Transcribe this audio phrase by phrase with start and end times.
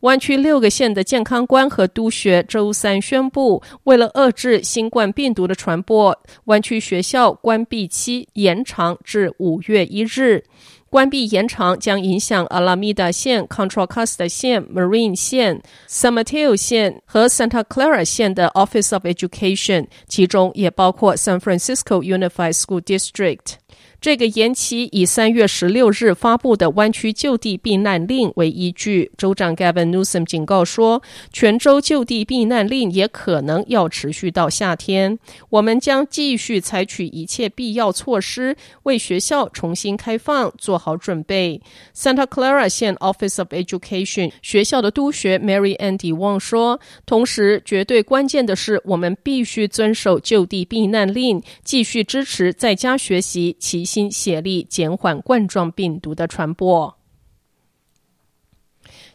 [0.00, 10.44] 湾区六个县的健康官和督学周三宣布，为了遏制新冠病毒的传播，湾区学校关闭期延长至五月一日。
[10.90, 22.80] 关闭延长将影响阿拉米达县、Contra Costa 县、Marine 县、San Mateo 县和 Santa Clara 县的 Office of Education，其中也包括 San Francisco Unified School
[22.80, 23.56] District。
[24.00, 35.18] 这个延期以三月十六日发布的湾区就地避难令为依据，州长 Gavin Newsom 警告说，全州就地避难令也可能要持续到夏天。
[35.50, 41.60] 我们将继续采取一切必要措施，为学校重新开放做好准备。
[41.92, 53.56] Santa Clara 县 Office of Education 学校的督学 Mary Andy Wong 说，同时绝对关键的是，我们必须遵守就地避难令，继续支持在家学习。
[53.58, 56.94] 其心协力减缓冠状病毒的传播。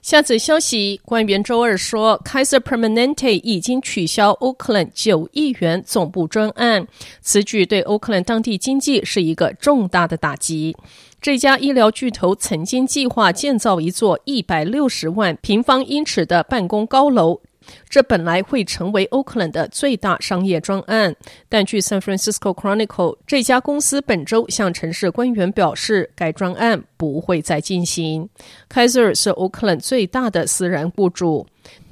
[0.01, 6.87] 下则消息，官员周二说，Kaiser Permanente 已经取消 Oakland 九亿元总部专案，
[7.21, 10.75] 此举对 Oakland 当地经济是一个重大的打击。
[11.21, 17.39] 这家医疗巨头曾经计划建造一座一百六十万平方英尺的办公高楼。
[17.89, 21.15] 这本来会成为 Oakland 的最大商业专案，
[21.49, 28.29] 但据 San Francisco Chronicle，这家公司本周向城市官员表示，该专案不会再进行。
[28.69, 31.45] Kaiser 是 Oakland 最大的私人雇主，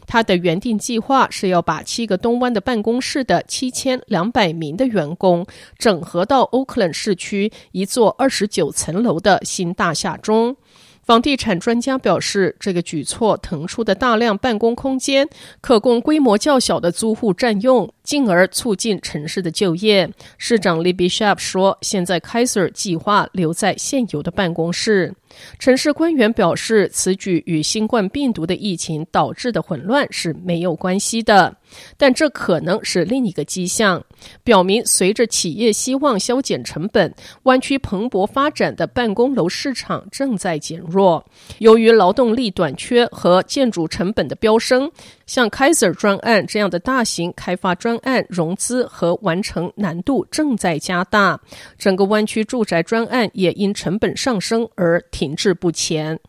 [0.07, 5.45] 他的原定计划是要把七个东湾的办公室的七千两百名的员工
[5.77, 10.57] 整合到 Oakland 市区一座二十九层楼的新大厦中。
[11.03, 15.27] 房地产专家表示，这个举措腾出的大量办公空间
[15.59, 20.09] 可供规模较小的租户占用，进而促进城市的就业。
[20.37, 25.13] 市长 Libby Schaap 说：“现在 Kaiser 计划留在现有的办公室。”
[25.59, 31.57] 城市官员表示，此举与新冠病毒的疫情导致的混乱是没有关系的，
[31.97, 34.03] 但这可能是另一个迹象，
[34.43, 41.25] 表明随着企业希望削减成本，湾区蓬勃发展的办公楼市场正在减弱。
[41.59, 44.91] 由于劳动力短缺和建筑成本的飙升，
[45.31, 51.39] 像 Kaiser 专案这样的大型开发专案融资和完成难度正在加大。
[51.77, 56.19] 整个湾区住宅专案也因成本上升而停滞不前。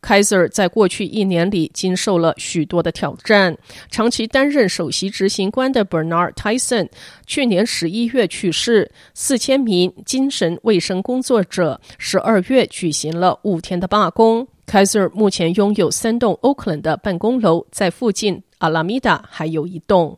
[0.00, 3.58] Kaiser 在过去一年里经受了许多的挑战。
[3.90, 6.88] 长期担任首席执行官的 Bernard Tyson
[7.26, 14.46] 去年十一月去世，四千名精神卫生工作者十二月举行了五天的罢工。
[14.64, 20.16] Kaiser 目前拥有三栋 Oakland 的办公楼，在附近阿拉米达还有一栋。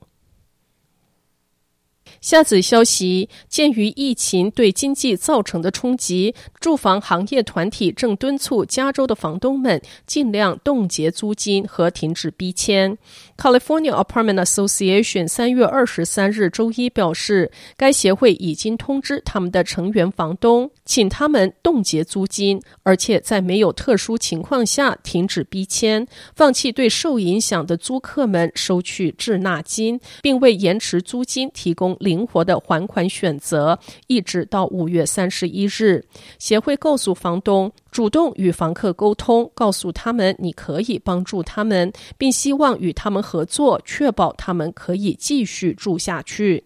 [2.24, 12.96] 下子消息，鉴于疫情对经济造成的冲击，住房行业团体正敦促加州的房东们尽量冻结租金和停止逼迁。
[13.36, 32.13] California Apartment Association 三月二十三日周一表示，该协会已经通知他们的成员房东，请他们冻结租金，而且在没有特殊情况下停止逼迁，放弃对受影响的租客们收取滞纳金，并为延迟租金提供零。
[32.14, 33.76] 灵活的还款选择，
[34.06, 36.04] 一直到五月三十一日。
[36.38, 46.62] 协会告诉房东，主动与房客沟通，告诉他们你可以帮助他们，并希望与他们合作，确保他们可以继续住下去。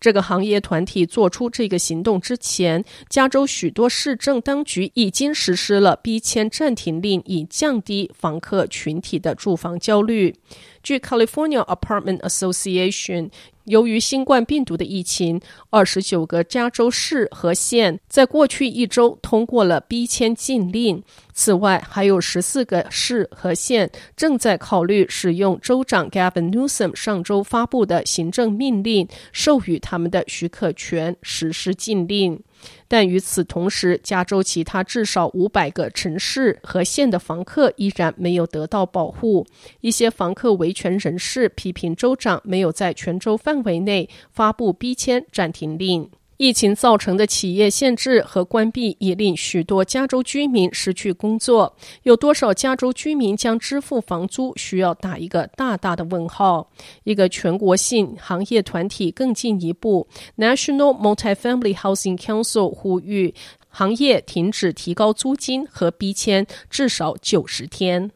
[0.00, 10.34] 这个行业团体做出这个行动之前，加州许多市政当局已经实施了逼迁暂停令，以降低房客群体的住房焦虑。
[10.82, 13.30] 据 California Apartment Association。
[13.68, 15.38] 由于新冠病毒的疫情，
[15.68, 21.02] 二十九个加州市和县在过去一周通过了逼迁禁令。
[21.40, 32.42] 此外，还有十四个市和县正在考虑使用州长 Gavin Newsom 上周发布的行政命令，授予他们的许可权实施禁令。
[32.88, 39.46] 但与此同时，加州其他至少五百个城市和县的房客依然没有得到保护。
[39.80, 46.10] 一些房客维权人士批评州长没有在全州范围内发布逼迁暂停令。
[46.38, 51.76] 疫情造成的企业限制和关闭已令许多加州居民失去工作。
[52.04, 56.70] 有多少加州居民将支付房租，需要打一个大大的问号。
[57.02, 60.06] 一个全国性行业团体更进一步
[60.36, 63.34] ，National Multifamily Housing Council 呼吁
[63.68, 68.12] 行业停止提高租金和逼迁至少九十天。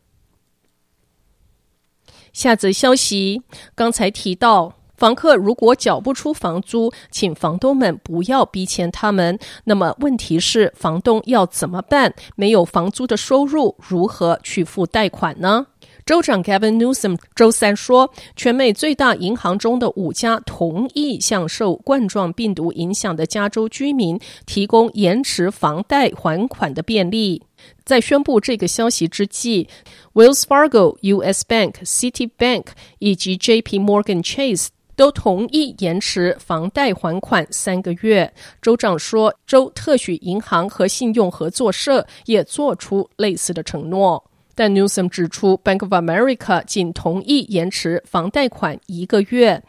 [2.33, 3.43] 下则消息，
[3.75, 4.79] 刚才提到。
[5.03, 9.37] 房客如果缴不出房租，请房东们不要逼迁他们。
[9.65, 12.15] 那么问题是，房东要怎么办？
[12.37, 15.67] 没有房租的收入，如何去付贷款呢？
[16.07, 27.43] 州长 Gavin Newsom 周三说，全美最大银行中的五家同意向受冠状病毒影响的加州居民提供延迟房贷还款的便利。
[27.85, 29.69] 在宣布这个消息之际
[30.15, 31.45] ，Wells Fargo、U.S.
[31.49, 32.67] Bank、Citibank
[33.01, 33.81] 以及 J.P.
[33.81, 34.69] Morgan Chase。
[35.03, 38.33] 都同意延迟房贷还款三个月。
[38.61, 44.25] 州长说，州特许银行和信用合作社也做出类似的承诺。
[44.55, 49.61] 但 Newsom 指出，Bank of America 仅同意延迟房贷款一个月。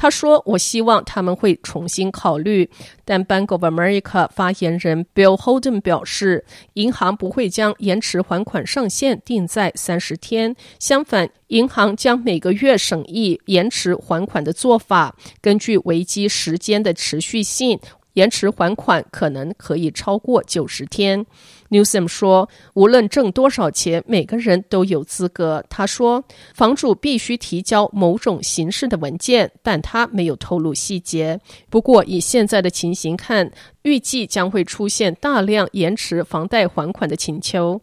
[0.00, 2.70] 他说：“我希望他们会重新考虑。”
[3.04, 10.54] 但 Bank of America 发言人 Bill Holden 表示，银行不会将延迟还款上限定在三十天。
[10.78, 17.80] 相反，银行将每个月审议延迟还款的做法，根据危机时间的持续性。
[18.18, 21.24] 延迟还款可能可以超过九十天。
[21.70, 31.38] Newsom 说：“无论挣多少钱，每个人都有资格。”他说：“房主必须提交某种形式的文件，但他没有透露细节。
[31.70, 33.48] 不过，以现在的情形看，
[33.82, 37.80] 预计将会出现大量延迟房贷还款的请求。”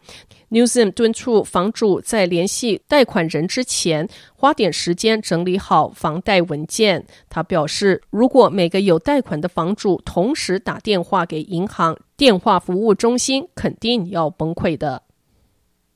[0.56, 7.06] Newsom 敦促房主在联系贷款人之前，花点时间整理好房贷文件。
[7.28, 15.04] 他表示，如果每个有贷款的房主同时打电话给银行，电话服务中心肯定要崩溃的。